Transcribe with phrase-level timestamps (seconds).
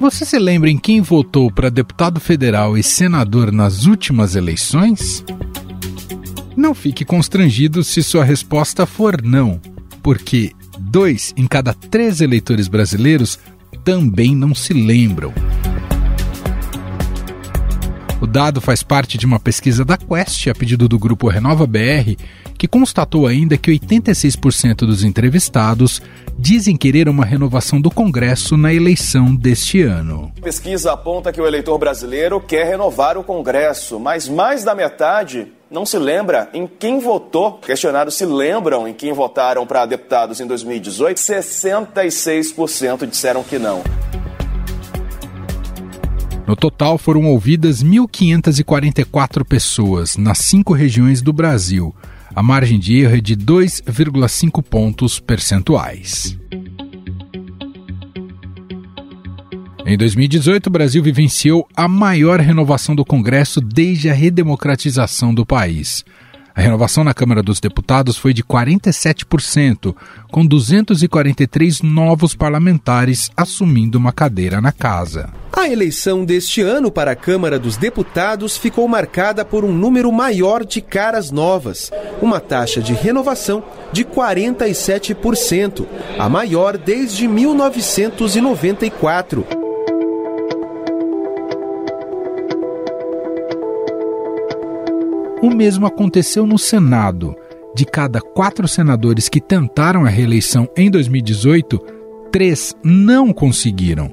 [0.00, 5.24] Você se lembra em quem votou para deputado federal e senador nas últimas eleições?
[6.56, 9.60] Não fique constrangido se sua resposta for não,
[10.00, 13.40] porque dois em cada três eleitores brasileiros
[13.84, 15.32] também não se lembram.
[18.20, 22.16] O dado faz parte de uma pesquisa da Quest, a pedido do grupo Renova BR,
[22.58, 26.02] que constatou ainda que 86% dos entrevistados
[26.36, 30.32] dizem querer uma renovação do Congresso na eleição deste ano.
[30.36, 35.52] A pesquisa aponta que o eleitor brasileiro quer renovar o Congresso, mas mais da metade
[35.70, 37.58] não se lembra em quem votou.
[37.58, 43.84] Questionados se lembram em quem votaram para deputados em 2018, 66% disseram que não.
[46.48, 51.94] No total, foram ouvidas 1.544 pessoas nas cinco regiões do Brasil,
[52.34, 56.38] a margem de erro é de 2,5 pontos percentuais.
[59.84, 66.02] Em 2018, o Brasil vivenciou a maior renovação do Congresso desde a redemocratização do país.
[66.58, 69.94] A renovação na Câmara dos Deputados foi de 47%,
[70.28, 75.30] com 243 novos parlamentares assumindo uma cadeira na casa.
[75.52, 80.64] A eleição deste ano para a Câmara dos Deputados ficou marcada por um número maior
[80.64, 83.62] de caras novas, uma taxa de renovação
[83.92, 85.86] de 47%,
[86.18, 89.57] a maior desde 1994.
[95.40, 97.34] O mesmo aconteceu no Senado.
[97.74, 101.78] De cada quatro senadores que tentaram a reeleição em 2018,
[102.32, 104.12] três não conseguiram.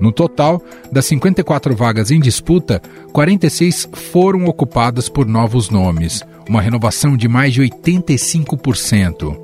[0.00, 2.80] No total, das 54 vagas em disputa,
[3.12, 9.36] 46 foram ocupadas por novos nomes, uma renovação de mais de 85%.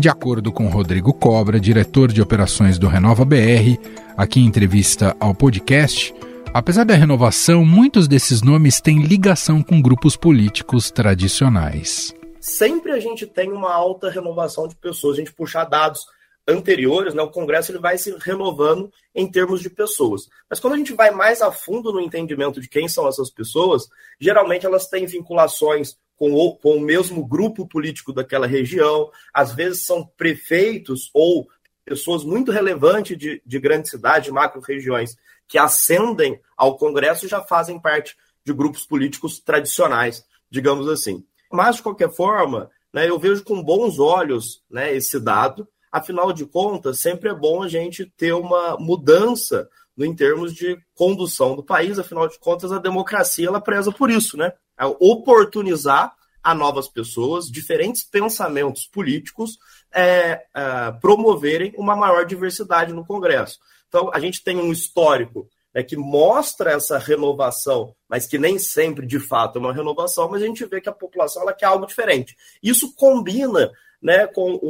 [0.00, 3.78] De acordo com Rodrigo Cobra, diretor de operações do Renova BR,
[4.16, 6.14] aqui em entrevista ao podcast,
[6.54, 12.14] Apesar da renovação, muitos desses nomes têm ligação com grupos políticos tradicionais.
[12.38, 15.16] Sempre a gente tem uma alta renovação de pessoas.
[15.16, 16.04] A gente puxar dados
[16.46, 20.28] anteriores, né, o Congresso ele vai se renovando em termos de pessoas.
[20.50, 23.88] Mas quando a gente vai mais a fundo no entendimento de quem são essas pessoas,
[24.20, 29.86] geralmente elas têm vinculações com o, com o mesmo grupo político daquela região, às vezes
[29.86, 31.48] são prefeitos ou
[31.82, 35.16] pessoas muito relevantes de, de grandes cidades, macro-regiões,
[35.52, 41.22] que ascendem ao Congresso já fazem parte de grupos políticos tradicionais, digamos assim.
[41.52, 45.68] Mas, de qualquer forma, né, eu vejo com bons olhos né, esse dado.
[45.92, 50.78] Afinal de contas, sempre é bom a gente ter uma mudança no, em termos de
[50.94, 51.98] condução do país.
[51.98, 54.54] Afinal de contas, a democracia ela preza por isso, né?
[54.80, 59.58] É oportunizar a novas pessoas, diferentes pensamentos políticos,
[59.92, 63.60] é, é, promoverem uma maior diversidade no Congresso.
[63.92, 69.06] Então, a gente tem um histórico né, que mostra essa renovação, mas que nem sempre,
[69.06, 71.84] de fato, é uma renovação, mas a gente vê que a população ela quer algo
[71.84, 72.34] diferente.
[72.62, 73.70] Isso combina
[74.00, 74.62] né, com um,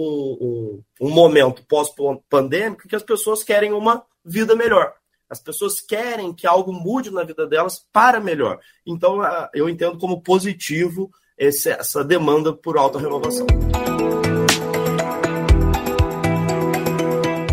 [1.01, 4.93] um, um momento pós-pandêmico que as pessoas querem uma vida melhor.
[5.31, 8.59] As pessoas querem que algo mude na vida delas para melhor.
[8.85, 9.21] Então,
[9.55, 13.47] eu entendo como positivo essa demanda por alta renovação.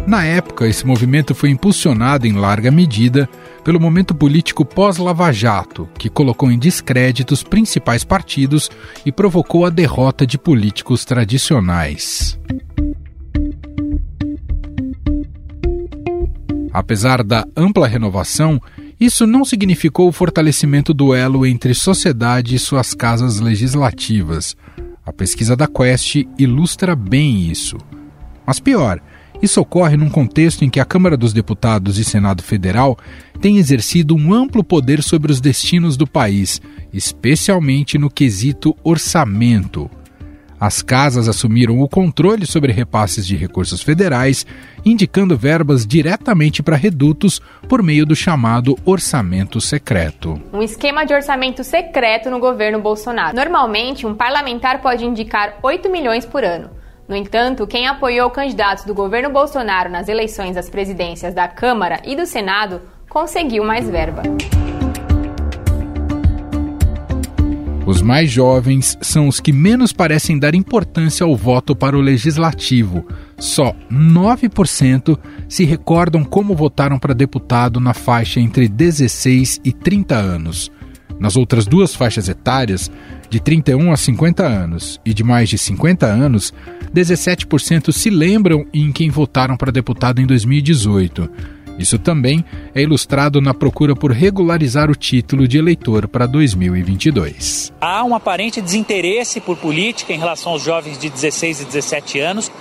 [0.09, 3.29] Na época, esse movimento foi impulsionado em larga medida
[3.63, 8.71] pelo momento político pós-Lava Jato, que colocou em descrédito os principais partidos
[9.05, 12.39] e provocou a derrota de políticos tradicionais.
[16.73, 18.59] Apesar da ampla renovação,
[18.99, 24.57] isso não significou o fortalecimento do elo entre sociedade e suas casas legislativas.
[25.05, 27.77] A pesquisa da Quest ilustra bem isso.
[28.43, 28.99] Mas pior,
[29.41, 32.97] isso ocorre num contexto em que a Câmara dos Deputados e Senado Federal
[33.39, 36.61] têm exercido um amplo poder sobre os destinos do país,
[36.93, 39.89] especialmente no quesito orçamento.
[40.59, 44.45] As casas assumiram o controle sobre repasses de recursos federais,
[44.85, 50.39] indicando verbas diretamente para redutos por meio do chamado orçamento secreto.
[50.51, 53.33] Um esquema de orçamento secreto no governo Bolsonaro.
[53.33, 56.78] Normalmente, um parlamentar pode indicar 8 milhões por ano.
[57.09, 62.15] No entanto, quem apoiou candidatos do governo Bolsonaro nas eleições às presidências da Câmara e
[62.15, 64.21] do Senado conseguiu mais verba.
[67.83, 73.03] Os mais jovens são os que menos parecem dar importância ao voto para o legislativo.
[73.39, 75.17] Só 9%
[75.49, 80.71] se recordam como votaram para deputado na faixa entre 16 e 30 anos.
[81.19, 82.89] Nas outras duas faixas etárias,
[83.29, 86.53] de 31 a 50 anos e de mais de 50 anos,
[86.93, 91.29] 17% se lembram em quem votaram para deputado em 2018.
[91.79, 92.43] Isso também
[92.75, 97.71] é ilustrado na procura por regularizar o título de eleitor para 2022.
[97.79, 102.51] Há um aparente desinteresse por política em relação aos jovens de 16 e 17 anos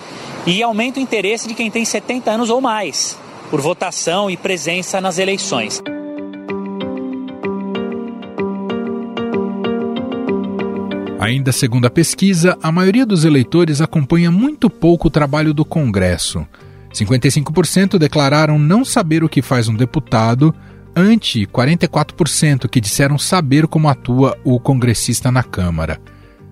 [0.47, 3.19] e aumenta o interesse de quem tem 70 anos ou mais
[3.51, 5.83] por votação e presença nas eleições.
[11.29, 16.47] Ainda segundo a pesquisa, a maioria dos eleitores acompanha muito pouco o trabalho do Congresso.
[16.91, 20.55] 55% declararam não saber o que faz um deputado,
[20.97, 26.01] ante 44% que disseram saber como atua o congressista na Câmara.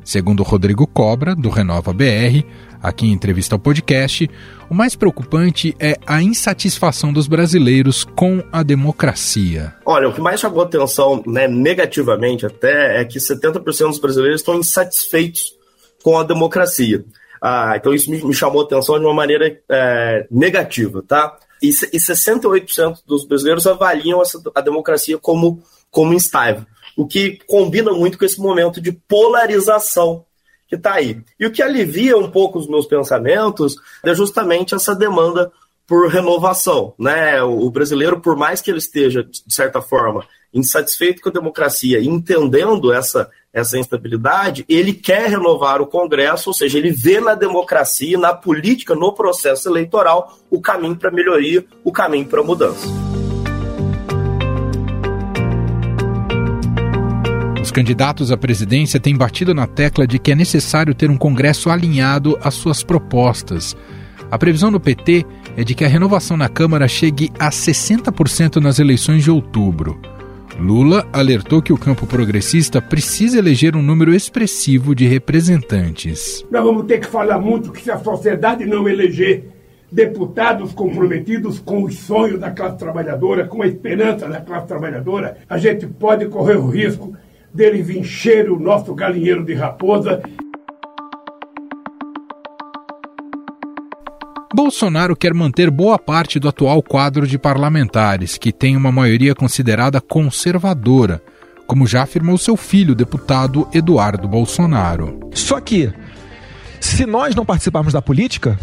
[0.06, 2.47] Segundo Rodrigo Cobra, do Renova BR,
[2.81, 4.31] aqui em entrevista ao podcast,
[4.70, 9.75] o mais preocupante é a insatisfação dos brasileiros com a democracia.
[9.85, 14.55] Olha, o que mais chamou atenção né, negativamente até é que 70% dos brasileiros estão
[14.55, 15.56] insatisfeitos
[16.05, 17.05] com a democracia.
[17.43, 21.37] Ah, então isso me, chamou atenção de uma maneira é, negativa, tá?
[21.61, 24.23] E, e 68% dos brasileiros avaliam
[24.55, 25.61] a democracia como,
[25.91, 26.64] como instável,
[26.96, 30.25] o que combina muito com esse momento de polarização
[30.69, 31.20] que está aí.
[31.38, 35.52] E o que alivia um pouco os meus pensamentos é justamente essa demanda
[35.87, 36.94] por renovação.
[36.98, 37.40] Né?
[37.43, 42.93] O brasileiro, por mais que ele esteja, de certa forma, insatisfeito com a democracia, entendendo
[42.93, 48.34] essa, essa instabilidade, ele quer renovar o Congresso, ou seja, ele vê na democracia, na
[48.34, 53.15] política, no processo eleitoral, o caminho para melhoria, o caminho para mudança.
[57.76, 62.38] Candidatos à presidência têm batido na tecla de que é necessário ter um Congresso alinhado
[62.43, 63.76] às suas propostas.
[64.31, 65.26] A previsão do PT
[65.58, 70.00] é de que a renovação na Câmara chegue a 60% nas eleições de outubro.
[70.58, 76.46] Lula alertou que o campo progressista precisa eleger um número expressivo de representantes.
[76.50, 79.50] Nós vamos ter que falar muito que se a sociedade não eleger
[79.93, 85.58] deputados comprometidos com os sonhos da classe trabalhadora, com a esperança da classe trabalhadora, a
[85.58, 87.14] gente pode correr o risco
[87.56, 90.23] deles encher o nosso galinheiro de raposa
[94.56, 100.00] Bolsonaro quer manter boa parte do atual quadro de parlamentares, que tem uma maioria considerada
[100.00, 101.23] conservadora,
[101.67, 105.20] como já afirmou seu filho, deputado Eduardo Bolsonaro.
[105.35, 105.93] Só que,
[106.81, 108.59] se nós não participarmos da política,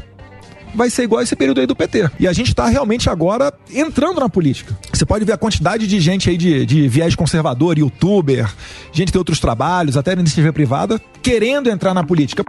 [0.73, 2.09] vai ser igual esse período aí do PT.
[2.19, 4.77] E a gente está realmente agora entrando na política.
[4.91, 8.49] Você pode ver a quantidade de gente aí de, de viés conservador, youtuber,
[8.91, 12.43] gente de outros trabalhos, até na iniciativa privada, querendo entrar na política.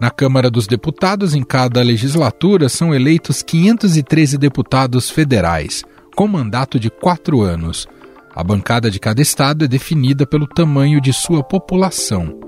[0.00, 5.82] Na Câmara dos Deputados, em cada legislatura, são eleitos 513 deputados federais,
[6.14, 7.88] com mandato de quatro anos.
[8.32, 12.47] A bancada de cada estado é definida pelo tamanho de sua população.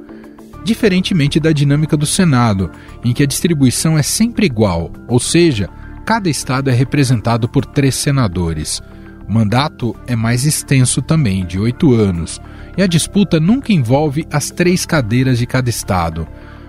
[0.64, 2.70] Diferentemente da dinâmica do Senado,
[3.04, 5.68] em que a distribuição é sempre igual, ou seja,
[6.04, 8.82] cada estado é representado por três senadores.
[9.28, 12.40] O mandato é mais extenso também, de oito anos,
[12.76, 16.26] e a disputa nunca envolve as três cadeiras de cada estado.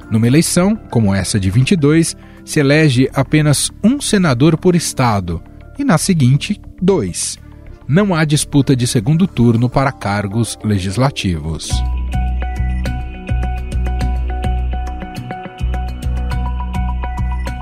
[0.09, 2.15] Numa eleição, como essa de 22,
[2.45, 5.41] se elege apenas um senador por estado,
[5.77, 7.39] e na seguinte, dois.
[7.87, 11.71] Não há disputa de segundo turno para cargos legislativos.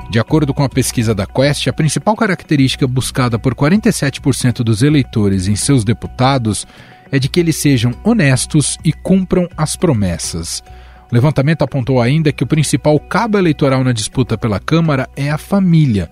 [0.10, 5.48] De acordo com a pesquisa da Quest, a principal característica buscada por 47% dos eleitores
[5.48, 6.66] em seus deputados
[7.12, 10.64] é de que eles sejam honestos e cumpram as promessas.
[11.12, 15.38] O levantamento apontou ainda que o principal cabo eleitoral na disputa pela Câmara é a
[15.38, 16.10] família.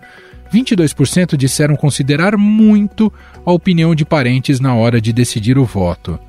[0.54, 3.12] 22% disseram considerar muito
[3.44, 6.20] a opinião de parentes na hora de decidir o voto.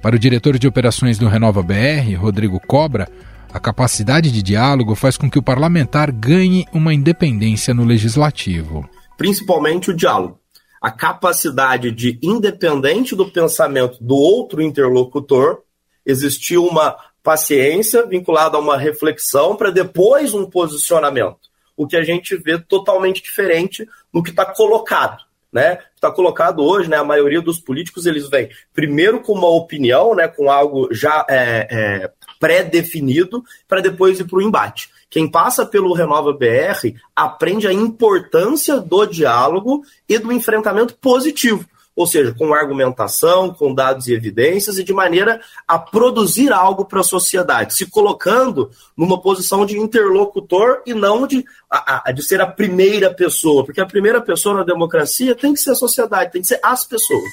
[0.00, 3.06] Para o diretor de operações do Renova BR, Rodrigo Cobra,
[3.52, 8.88] a capacidade de diálogo faz com que o parlamentar ganhe uma independência no legislativo.
[9.16, 10.38] Principalmente o diálogo.
[10.80, 15.62] A capacidade de, independente do pensamento do outro interlocutor,
[16.06, 21.50] existir uma paciência vinculada a uma reflexão para depois um posicionamento.
[21.76, 25.22] O que a gente vê totalmente diferente no que está colocado.
[25.52, 30.14] Né, está colocado hoje, né, a maioria dos políticos eles vêm primeiro com uma opinião,
[30.14, 34.90] né, com algo já é, é, pré-definido, para depois ir para o embate.
[35.10, 41.66] Quem passa pelo Renova BR aprende a importância do diálogo e do enfrentamento positivo
[42.00, 45.38] ou seja, com argumentação, com dados e evidências e de maneira
[45.68, 51.44] a produzir algo para a sociedade, se colocando numa posição de interlocutor e não de,
[51.70, 55.60] a, a, de ser a primeira pessoa, porque a primeira pessoa na democracia tem que
[55.60, 57.30] ser a sociedade, tem que ser as pessoas.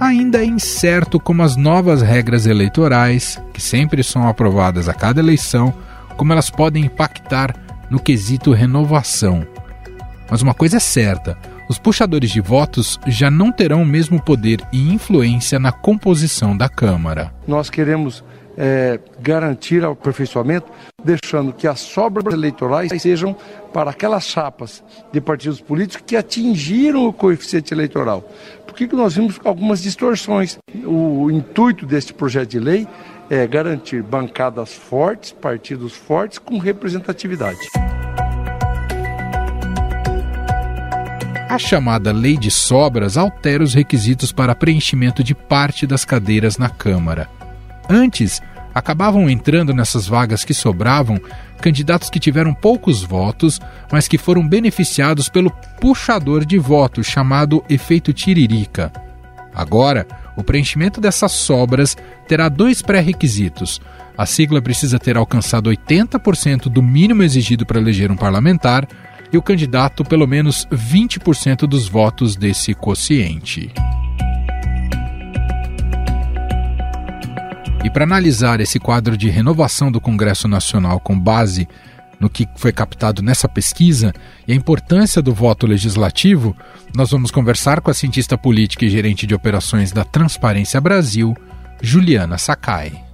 [0.00, 5.74] Ainda é incerto como as novas regras eleitorais, que sempre são aprovadas a cada eleição,
[6.16, 7.54] como elas podem impactar
[7.90, 9.46] no quesito renovação.
[10.34, 11.38] Mas uma coisa é certa:
[11.68, 16.68] os puxadores de votos já não terão o mesmo poder e influência na composição da
[16.68, 17.32] Câmara.
[17.46, 18.24] Nós queremos
[18.58, 20.66] é, garantir o aperfeiçoamento,
[21.04, 23.36] deixando que as sobras eleitorais sejam
[23.72, 28.28] para aquelas chapas de partidos políticos que atingiram o coeficiente eleitoral.
[28.66, 30.58] Por que, que nós vimos algumas distorções?
[30.84, 32.88] O intuito deste projeto de lei
[33.30, 37.60] é garantir bancadas fortes, partidos fortes com representatividade.
[41.48, 46.68] A chamada Lei de Sobras altera os requisitos para preenchimento de parte das cadeiras na
[46.68, 47.28] Câmara.
[47.88, 48.42] Antes,
[48.74, 51.20] acabavam entrando nessas vagas que sobravam
[51.60, 53.60] candidatos que tiveram poucos votos,
[53.92, 58.90] mas que foram beneficiados pelo puxador de votos chamado efeito tiririca.
[59.54, 61.96] Agora, o preenchimento dessas sobras
[62.26, 63.80] terá dois pré-requisitos.
[64.16, 68.88] A sigla precisa ter alcançado 80% do mínimo exigido para eleger um parlamentar
[69.34, 73.70] e o candidato pelo menos 20% dos votos desse quociente.
[77.82, 81.68] E para analisar esse quadro de renovação do Congresso Nacional com base
[82.20, 84.14] no que foi captado nessa pesquisa
[84.46, 86.56] e a importância do voto legislativo,
[86.94, 91.36] nós vamos conversar com a cientista política e gerente de operações da Transparência Brasil,
[91.82, 93.13] Juliana Sakai.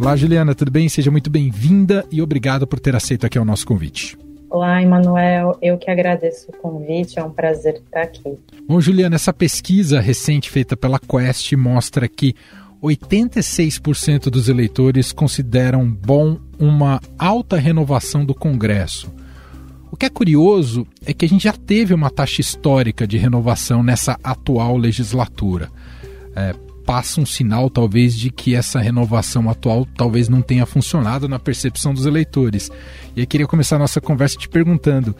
[0.00, 0.88] Olá, Juliana, tudo bem?
[0.88, 4.16] Seja muito bem-vinda e obrigado por ter aceito aqui o nosso convite.
[4.48, 5.58] Olá, Emanuel.
[5.60, 7.18] Eu que agradeço o convite.
[7.18, 8.38] É um prazer estar aqui.
[8.66, 12.34] Bom, Juliana, essa pesquisa recente feita pela Quest mostra que
[12.82, 19.12] 86% dos eleitores consideram bom uma alta renovação do Congresso.
[19.92, 23.82] O que é curioso é que a gente já teve uma taxa histórica de renovação
[23.82, 25.68] nessa atual legislatura.
[26.34, 26.54] É,
[26.90, 31.94] passa um sinal, talvez, de que essa renovação atual talvez não tenha funcionado na percepção
[31.94, 32.68] dos eleitores.
[33.14, 35.14] E eu queria começar a nossa conversa te perguntando: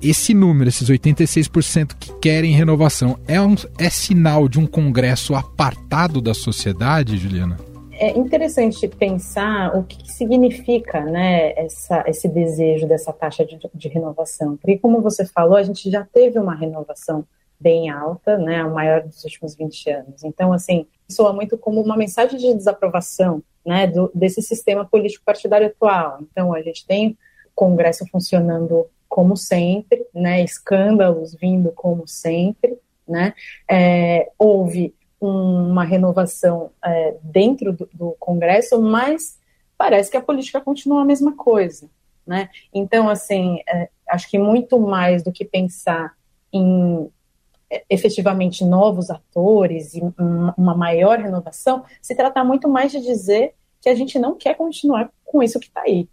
[0.00, 6.18] esse número, esses 86% que querem renovação, é, um, é sinal de um Congresso apartado
[6.22, 7.58] da sociedade, Juliana?
[7.92, 14.56] É interessante pensar o que significa né, essa, esse desejo dessa taxa de, de renovação.
[14.56, 17.26] Porque, como você falou, a gente já teve uma renovação
[17.58, 20.24] bem alta, né, a maior dos últimos 20 anos.
[20.24, 25.66] Então, assim, soa muito como uma mensagem de desaprovação né, do, desse sistema político partidário
[25.66, 26.18] atual.
[26.22, 27.16] Então, a gente tem o
[27.54, 33.34] Congresso funcionando como sempre, né, escândalos vindo como sempre, né,
[33.68, 39.38] é, houve uma renovação é, dentro do, do, Congresso, mas
[39.78, 41.88] parece que a política continua a mesma coisa,
[42.26, 46.14] né, então, assim, é, acho que muito mais do que pensar
[46.52, 47.08] em
[47.90, 50.02] efetivamente novos atores e
[50.56, 55.10] uma maior renovação, se trata muito mais de dizer que a gente não quer continuar
[55.24, 56.08] com isso que está aí,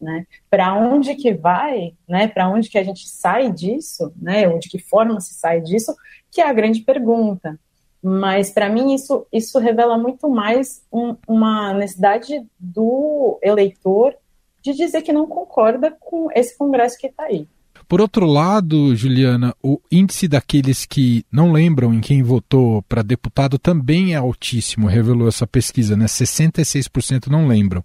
[0.00, 0.26] né?
[0.50, 2.28] Para onde que vai, né?
[2.28, 4.48] Para onde que a gente sai disso, né?
[4.48, 5.94] Ou de que forma se sai disso,
[6.30, 7.58] que é a grande pergunta.
[8.02, 14.14] Mas para mim isso isso revela muito mais um, uma necessidade do eleitor
[14.62, 17.48] de dizer que não concorda com esse Congresso que está aí.
[17.88, 23.58] Por outro lado, Juliana, o índice daqueles que não lembram em quem votou para deputado
[23.58, 26.06] também é altíssimo, revelou essa pesquisa, né?
[26.06, 27.84] 66% não lembram.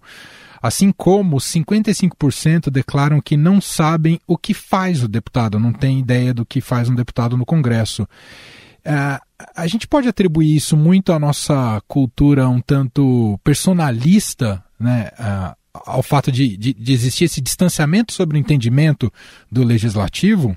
[0.60, 6.34] Assim como 55% declaram que não sabem o que faz o deputado, não tem ideia
[6.34, 8.02] do que faz um deputado no Congresso.
[8.84, 9.20] Uh,
[9.54, 15.10] a gente pode atribuir isso muito à nossa cultura um tanto personalista, né?
[15.18, 19.10] Uh, ao fato de, de, de, existir esse distanciamento sobre o entendimento
[19.50, 20.56] do legislativo?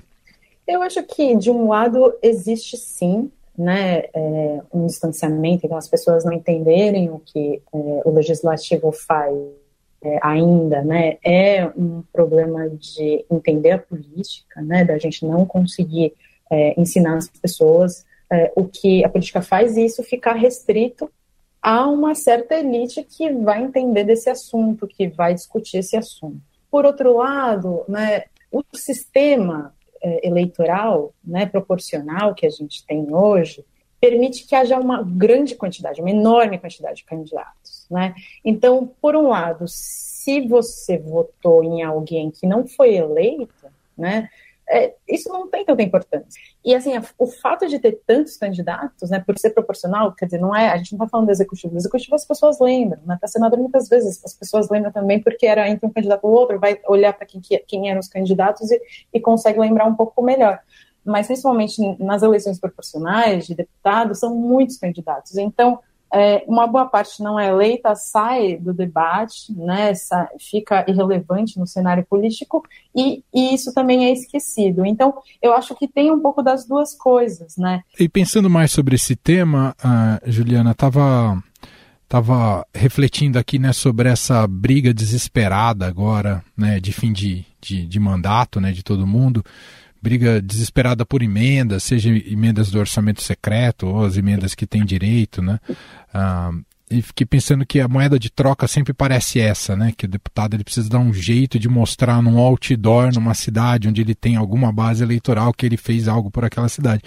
[0.66, 6.24] Eu acho que, de um lado, existe sim né, é, um distanciamento, então as pessoas
[6.24, 9.34] não entenderem o que é, o legislativo faz
[10.02, 16.12] é, ainda, né, é um problema de entender a política, né, da gente não conseguir
[16.50, 21.10] é, ensinar as pessoas é, o que a política faz e isso ficar restrito
[21.66, 26.40] a uma certa elite que vai entender desse assunto, que vai discutir esse assunto.
[26.70, 33.64] Por outro lado, né, o sistema é, eleitoral, né, proporcional que a gente tem hoje,
[34.00, 37.84] permite que haja uma grande quantidade, uma enorme quantidade de candidatos.
[37.90, 38.14] Né?
[38.44, 43.66] Então, por um lado, se você votou em alguém que não foi eleito,
[43.98, 44.30] né,
[44.68, 46.40] é, isso não tem tanta importância.
[46.64, 50.54] E assim, o fato de ter tantos candidatos, né, por ser proporcional, quer dizer, não
[50.54, 53.28] é, a gente não está falando do executivo, o executivo as pessoas lembram, né, para
[53.28, 56.58] senador muitas vezes as pessoas lembram também porque era entre um candidato e o outro,
[56.58, 58.80] vai olhar para quem, quem eram os candidatos e,
[59.12, 60.58] e consegue lembrar um pouco melhor.
[61.04, 65.36] Mas principalmente nas eleições proporcionais de deputados, são muitos candidatos.
[65.36, 65.78] Então,
[66.12, 69.92] é, uma boa parte não é eleita, sai do debate, né,
[70.38, 72.62] fica irrelevante no cenário político
[72.94, 74.84] e, e, isso também é esquecido.
[74.86, 77.82] Então, eu acho que tem um pouco das duas coisas, né?
[77.98, 79.74] E pensando mais sobre esse tema,
[80.24, 81.42] Juliana, estava
[82.08, 87.98] tava refletindo aqui né, sobre essa briga desesperada agora, né, de fim de, de, de
[87.98, 89.44] mandato, né, de todo mundo
[90.00, 95.42] briga desesperada por emendas, seja emendas do orçamento secreto ou as emendas que tem direito,
[95.42, 95.58] né?
[96.12, 96.50] Ah,
[96.88, 99.92] e fiquei pensando que a moeda de troca sempre parece essa, né?
[99.96, 104.00] Que o deputado ele precisa dar um jeito de mostrar num outdoor, numa cidade onde
[104.00, 107.02] ele tem alguma base eleitoral que ele fez algo por aquela cidade.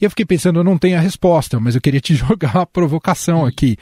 [0.00, 2.66] E eu fiquei pensando, eu não tenho a resposta, mas eu queria te jogar a
[2.66, 3.76] provocação aqui,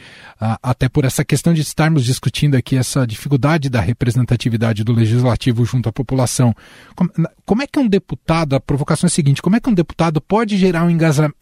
[0.63, 5.89] até por essa questão de estarmos discutindo aqui essa dificuldade da representatividade do legislativo junto
[5.89, 6.55] à população.
[6.95, 7.11] Como,
[7.45, 10.21] como é que um deputado, a provocação é a seguinte, como é que um deputado
[10.21, 10.91] pode gerar um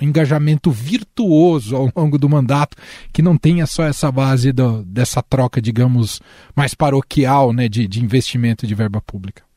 [0.01, 2.77] engajamento virtuoso ao longo do mandato
[3.13, 6.21] que não tenha só essa base do, dessa troca, digamos,
[6.55, 9.50] mais paroquial né, de, de investimento de verba pública?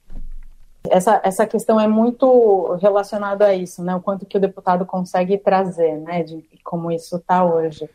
[0.89, 3.95] Essa, essa questão é muito relacionada a isso, né?
[3.95, 6.23] O quanto que o deputado consegue trazer, né?
[6.23, 7.89] De como isso está hoje.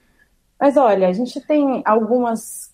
[0.58, 2.72] Mas olha, a gente tem algumas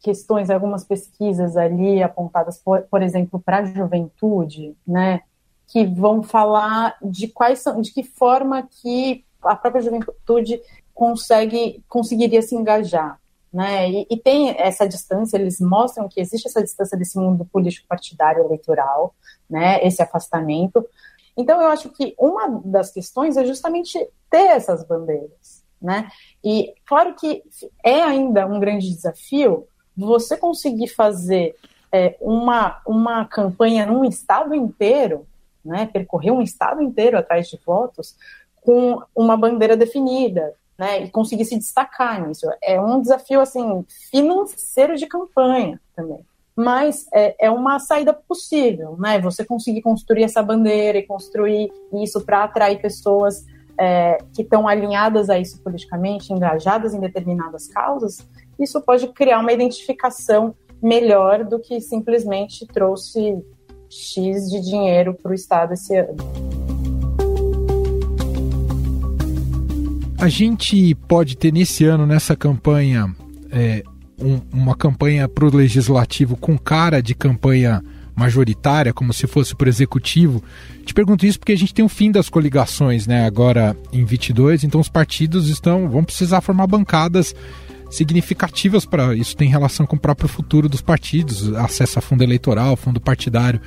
[0.00, 5.22] questões, algumas pesquisas ali apontadas, por, por exemplo, para a juventude, né?
[5.66, 10.60] Que vão falar de quais são, de que forma que a própria juventude
[10.94, 13.19] consegue conseguiria se engajar,
[13.52, 13.90] né?
[13.90, 18.44] E, e, tem essa distância, eles mostram que existe essa distância desse mundo político partidário
[18.44, 19.14] eleitoral,
[19.48, 19.84] né?
[19.84, 20.86] Esse afastamento.
[21.36, 23.98] Então eu acho que uma das questões é justamente
[24.30, 26.08] ter essas bandeiras, né?
[26.44, 27.42] E claro que
[27.84, 29.66] é ainda um grande desafio
[29.96, 31.56] você conseguir fazer
[31.92, 35.26] é, uma, uma campanha num estado inteiro,
[35.64, 35.86] né?
[35.86, 38.16] Percorrer um estado inteiro atrás de votos
[38.60, 42.50] com uma bandeira definida, né, e conseguir se destacar nisso.
[42.62, 46.24] É um desafio assim financeiro de campanha também.
[46.56, 49.20] Mas é, é uma saída possível, né?
[49.20, 51.70] Você conseguir construir essa bandeira e construir
[52.02, 53.44] isso para atrair pessoas
[53.78, 58.26] é, que estão alinhadas a isso politicamente, engajadas em determinadas causas,
[58.58, 63.38] isso pode criar uma identificação melhor do que simplesmente trouxe
[63.90, 66.59] X de dinheiro para o Estado esse ano.
[70.20, 73.10] A gente pode ter nesse ano, nessa campanha,
[73.50, 73.82] é,
[74.18, 77.82] um, uma campanha para o legislativo com cara de campanha
[78.14, 80.44] majoritária, como se fosse para o executivo.
[80.84, 83.24] Te pergunto isso porque a gente tem o fim das coligações, né?
[83.24, 87.34] Agora em 22, então os partidos estão vão precisar formar bancadas
[87.90, 92.76] significativas para isso tem relação com o próprio futuro dos partidos, acesso a fundo eleitoral,
[92.76, 93.60] fundo partidário.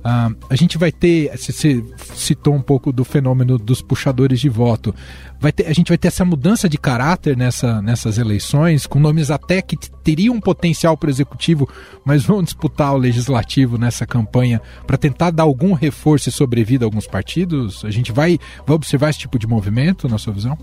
[0.00, 4.94] Uh, a gente vai ter, você citou um pouco do fenômeno dos puxadores de voto.
[5.38, 9.30] Vai ter, a gente vai ter essa mudança de caráter nessa, nessas eleições, com nomes
[9.30, 11.68] até que teriam um potencial para o executivo,
[12.02, 16.86] mas vão disputar o legislativo nessa campanha para tentar dar algum reforço e sobrevida a
[16.86, 17.84] alguns partidos?
[17.84, 20.56] A gente vai, vai observar esse tipo de movimento, na sua visão?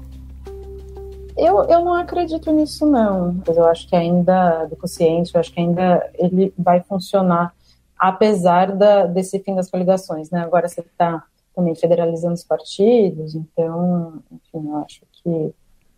[1.37, 3.41] Eu, eu não acredito nisso, não.
[3.47, 7.53] Eu acho que ainda, do consciente, eu acho que ainda ele vai funcionar
[7.97, 10.41] apesar da, desse fim das coligações, né?
[10.41, 11.23] Agora você está
[11.55, 15.53] também federalizando os partidos, então, enfim, eu acho que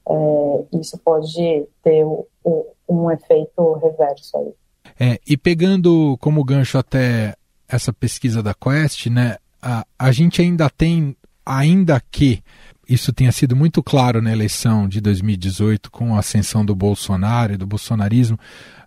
[0.10, 4.54] é, isso pode ter o, o, um efeito reverso aí.
[5.00, 7.36] É, e pegando como gancho até
[7.68, 12.42] essa pesquisa da Quest, né, a, a gente ainda tem, ainda que
[12.90, 17.58] isso tenha sido muito claro na eleição de 2018 com a ascensão do Bolsonaro e
[17.58, 18.38] do bolsonarismo,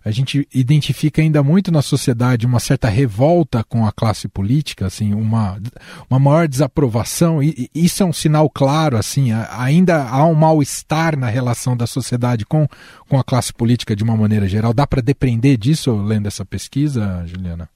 [0.05, 5.13] a gente identifica ainda muito na sociedade uma certa revolta com a classe política, assim,
[5.13, 5.57] uma,
[6.09, 11.17] uma maior desaprovação, e, e isso é um sinal claro, assim, ainda há um mal-estar
[11.17, 12.67] na relação da sociedade com,
[13.07, 14.73] com a classe política de uma maneira geral.
[14.73, 17.69] Dá para depender disso, lendo essa pesquisa, Juliana?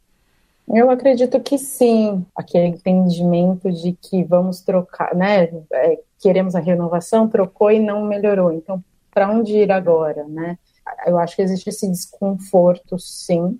[0.69, 5.45] Eu acredito que sim, aquele entendimento de que vamos trocar, né?
[5.71, 8.51] É, queremos a renovação, trocou e não melhorou.
[8.51, 10.57] Então, para onde ir agora, né?
[11.05, 13.59] eu acho que existe esse desconforto, sim,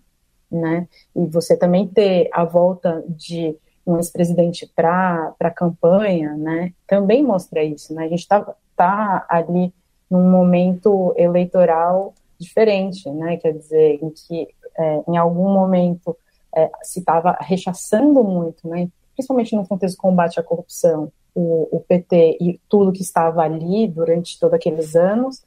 [0.50, 0.88] né?
[1.16, 6.74] E você também ter a volta de um ex-presidente para a campanha, né?
[6.86, 8.06] Também mostra isso, né?
[8.06, 9.74] A gente está tá ali
[10.10, 13.38] num momento eleitoral diferente, né?
[13.38, 16.16] Quer dizer, em que é, em algum momento
[16.56, 18.90] é, se estava rechaçando muito, né?
[19.14, 23.88] Principalmente no contexto de combate à corrupção, o, o PT e tudo que estava ali
[23.88, 25.44] durante todos aqueles anos,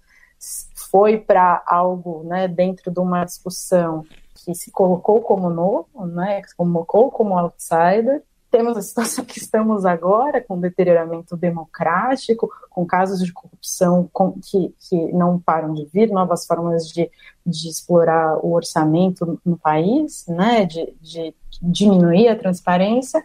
[0.90, 6.56] foi para algo né, dentro de uma discussão que se colocou como novo, né, se
[6.56, 13.32] colocou como outsider, temos a situação que estamos agora, com deterioramento democrático, com casos de
[13.32, 17.10] corrupção com, que, que não param de vir, novas formas de,
[17.46, 23.24] de explorar o orçamento no país, né, de, de diminuir a transparência,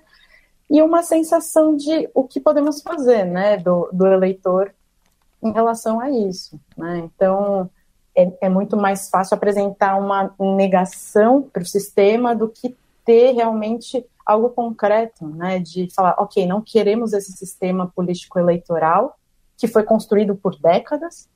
[0.69, 4.73] e uma sensação de o que podemos fazer né, do, do eleitor
[5.41, 6.59] em relação a isso.
[6.75, 7.03] Né?
[7.05, 7.69] Então,
[8.15, 14.03] é, é muito mais fácil apresentar uma negação para o sistema do que ter realmente
[14.25, 19.17] algo concreto, né, de falar, ok, não queremos esse sistema político-eleitoral
[19.57, 21.29] que foi construído por décadas,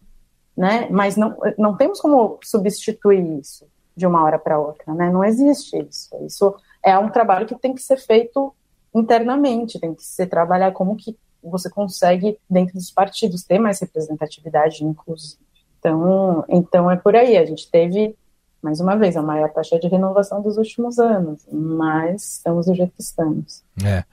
[0.57, 5.23] né, mas não, não temos como substituir isso de uma hora para outra, né, não
[5.23, 6.09] existe isso.
[6.25, 8.53] Isso é um trabalho que tem que ser feito
[8.93, 14.83] internamente, tem que ser trabalhar como que você consegue, dentro dos partidos, ter mais representatividade,
[14.83, 15.39] inclusive.
[15.79, 18.15] Então, então é por aí, a gente teve
[18.61, 22.93] mais uma vez, a maior taxa de renovação dos últimos anos, mas estamos do jeito
[22.95, 23.63] que estamos.
[23.83, 24.03] É.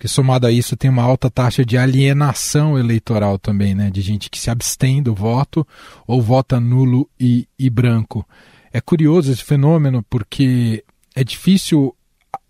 [0.00, 3.90] Porque somado a isso tem uma alta taxa de alienação eleitoral também, né?
[3.90, 5.66] De gente que se abstém do voto
[6.06, 8.26] ou vota nulo e, e branco.
[8.72, 10.82] É curioso esse fenômeno porque
[11.14, 11.94] é difícil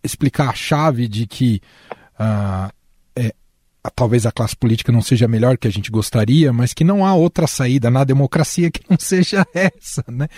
[0.05, 1.61] explicar a chave de que
[2.15, 2.73] uh,
[3.95, 7.15] talvez a classe política não seja melhor que a gente gostaria, mas que não há
[7.15, 10.29] outra saída na democracia que não seja essa, né?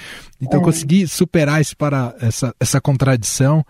[0.40, 0.64] Então é.
[0.64, 3.64] conseguir superar isso para essa, essa contradição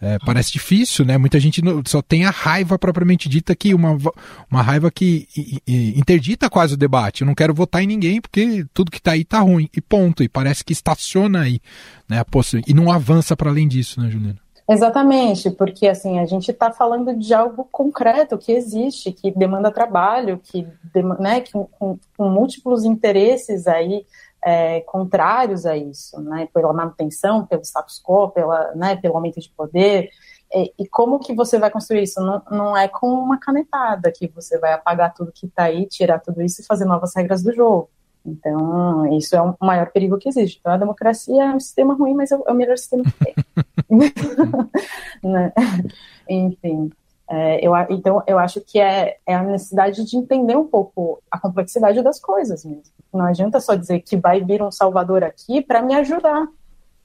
[0.00, 1.18] é, parece difícil, né?
[1.18, 3.96] Muita gente só tem a raiva propriamente dita que uma,
[4.48, 5.26] uma raiva que
[5.66, 7.22] interdita quase o debate.
[7.22, 10.22] Eu não quero votar em ninguém porque tudo que está aí está ruim e ponto.
[10.22, 11.60] E parece que estaciona aí,
[12.08, 12.22] né?
[12.66, 14.38] E não avança para além disso, né, Juliana?
[14.70, 20.38] Exatamente, porque assim a gente está falando de algo concreto que existe, que demanda trabalho,
[20.38, 20.68] que,
[21.18, 24.04] né, que com, com múltiplos interesses aí
[24.44, 29.48] é, contrários a isso, né, pela manutenção, pelo status quo, pela, né, pelo aumento de
[29.48, 30.10] poder.
[30.52, 32.20] E, e, como que você vai construir isso?
[32.20, 36.20] Não, não é com uma canetada que você vai apagar tudo que está aí, tirar
[36.20, 37.90] tudo isso e fazer novas regras do jogo.
[38.28, 40.58] Então, isso é o maior perigo que existe.
[40.60, 43.34] Então, a democracia é um sistema ruim, mas é o melhor sistema que tem.
[45.22, 45.52] né?
[46.28, 46.90] Enfim.
[47.30, 51.38] É, eu, então, eu acho que é, é a necessidade de entender um pouco a
[51.38, 52.82] complexidade das coisas mesmo.
[53.12, 56.48] Não adianta só dizer que vai vir um salvador aqui para me ajudar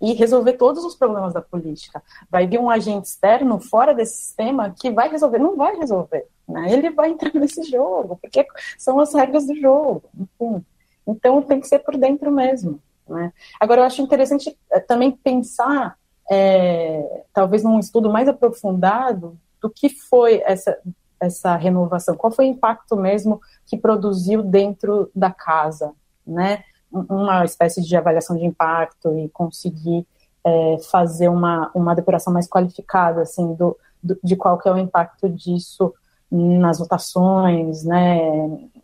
[0.01, 2.03] e resolver todos os problemas da política.
[2.29, 6.25] Vai vir um agente externo fora desse sistema que vai resolver, não vai resolver.
[6.47, 6.73] Né?
[6.73, 8.45] Ele vai entrar nesse jogo, porque
[8.77, 10.03] são as regras do jogo.
[10.13, 10.65] Enfim.
[11.07, 12.79] Então tem que ser por dentro mesmo.
[13.07, 13.31] Né?
[13.59, 15.97] Agora eu acho interessante eh, também pensar,
[16.31, 20.77] é, talvez num estudo mais aprofundado, do que foi essa,
[21.19, 25.93] essa renovação, qual foi o impacto mesmo que produziu dentro da casa,
[26.27, 26.63] né?
[26.91, 30.05] Uma espécie de avaliação de impacto e conseguir
[30.43, 34.77] é, fazer uma, uma depuração mais qualificada, assim, do, do, de qual que é o
[34.77, 35.93] impacto disso
[36.29, 38.19] nas votações, né?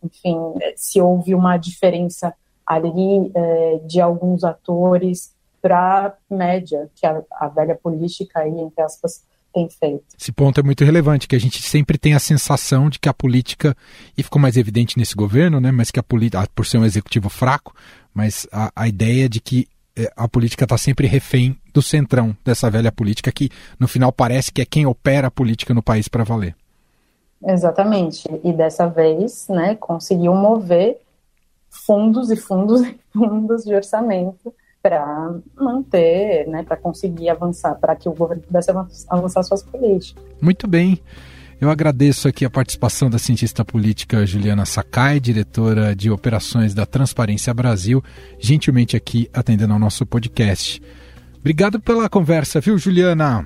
[0.04, 0.38] Enfim,
[0.76, 2.34] se houve uma diferença
[2.66, 9.24] ali é, de alguns atores para média que a, a, velha política aí, entre aspas,
[9.54, 10.04] tem feito.
[10.18, 13.14] Esse ponto é muito relevante, que a gente sempre tem a sensação de que a
[13.14, 13.76] política,
[14.16, 17.28] e ficou mais evidente nesse governo, né, mas que a política, por ser um executivo
[17.28, 17.74] fraco,
[18.14, 22.70] mas a, a ideia de que é, a política está sempre refém do centrão dessa
[22.70, 26.24] velha política, que no final parece que é quem opera a política no país para
[26.24, 26.56] valer.
[27.46, 28.28] Exatamente.
[28.44, 31.00] E dessa vez, né, conseguiu mover
[31.70, 38.08] fundos e fundos e fundos de orçamento para manter, né, para conseguir avançar, para que
[38.08, 38.72] o governo pudesse
[39.10, 40.24] avançar suas políticas.
[40.42, 41.02] Muito bem.
[41.60, 47.54] Eu agradeço aqui a participação da cientista política Juliana Sakai, diretora de operações da Transparência
[47.54, 48.02] Brasil,
[48.40, 50.82] gentilmente aqui atendendo ao nosso podcast.
[51.38, 53.46] Obrigado pela conversa, viu, Juliana?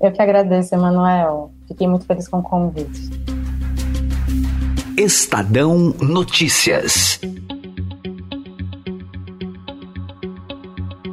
[0.00, 1.52] Eu que agradeço, Emanuel.
[1.70, 3.08] Fiquei muito feliz com o convite.
[4.96, 7.20] Estadão Notícias.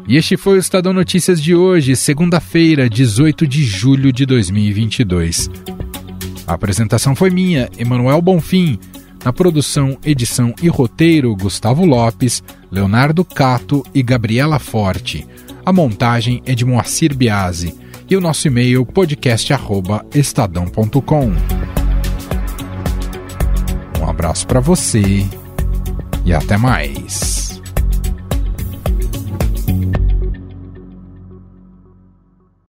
[0.07, 5.47] E este foi o Estadão Notícias de hoje, segunda-feira, 18 de julho de 2022.
[6.47, 8.79] A apresentação foi minha, Emanuel Bonfim.
[9.23, 15.27] Na produção, edição e roteiro, Gustavo Lopes, Leonardo Cato e Gabriela Forte.
[15.63, 21.33] A montagem é de Moacir Biasi e o nosso e-mail podcast@estadão.com.
[23.99, 25.25] Um abraço para você
[26.25, 27.46] e até mais.